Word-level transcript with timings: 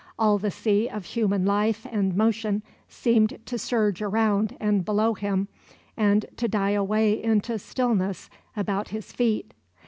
All 0.17 0.39
the 0.39 0.49
sea 0.49 0.87
of 0.89 1.05
human 1.05 1.45
life 1.45 1.85
and 1.91 2.15
motion 2.15 2.63
seemed 2.89 3.37
to 3.45 3.59
surge 3.59 4.01
around 4.01 4.57
and 4.59 4.83
below 4.83 5.13
him, 5.13 5.47
and 5.95 6.25
to 6.37 6.47
die 6.47 6.71
away 6.71 7.21
into 7.21 7.59
stillness 7.59 8.27
about 8.57 8.87
his 8.87 9.11
feet. 9.11 9.53